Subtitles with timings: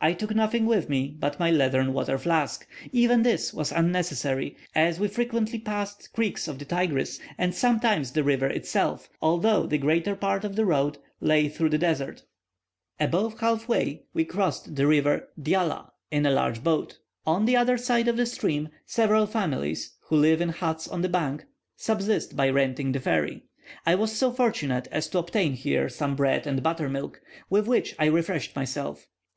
[0.00, 4.56] I took nothing with me but my leathern water flask, and even this was unnecessary,
[4.72, 9.78] as we frequently passed creeks of the Tigris, and sometimes the river itself, although the
[9.78, 12.22] greater part of the road lay through the desert.
[13.00, 17.00] About half way, we crossed the river Dhyalah in a large boat.
[17.26, 21.08] On the other side of the stream, several families, who live in huts on the
[21.08, 21.46] bank,
[21.76, 23.42] subsist by renting the ferry.
[23.84, 27.20] I was so fortunate as to obtain here some bread and buttermilk,
[27.50, 29.08] with which I refreshed myself.